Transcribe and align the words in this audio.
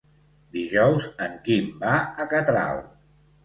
Dijous 0.57 1.05
en 1.27 1.37
Quim 1.45 1.69
va 1.87 1.95
a 2.25 2.29
Catral. 2.35 2.85